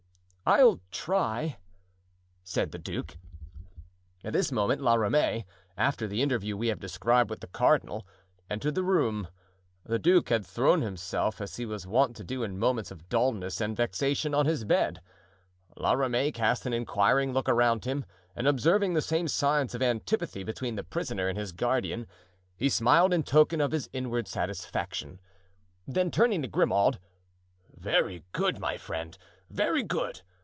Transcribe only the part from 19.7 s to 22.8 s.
of antipathy between the prisoner and his guardian he